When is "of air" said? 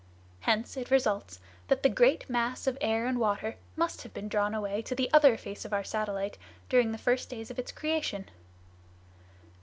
2.65-3.05